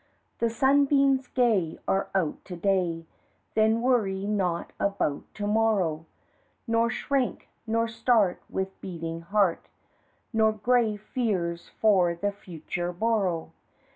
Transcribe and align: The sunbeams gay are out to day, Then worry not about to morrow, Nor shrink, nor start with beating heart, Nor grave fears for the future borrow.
The 0.39 0.49
sunbeams 0.49 1.27
gay 1.27 1.77
are 1.87 2.09
out 2.15 2.43
to 2.45 2.55
day, 2.55 3.05
Then 3.53 3.83
worry 3.83 4.25
not 4.25 4.73
about 4.79 5.31
to 5.35 5.45
morrow, 5.45 6.07
Nor 6.65 6.89
shrink, 6.89 7.49
nor 7.67 7.87
start 7.87 8.41
with 8.49 8.81
beating 8.81 9.21
heart, 9.21 9.67
Nor 10.33 10.53
grave 10.53 11.01
fears 11.03 11.69
for 11.79 12.15
the 12.15 12.31
future 12.31 12.91
borrow. 12.91 13.51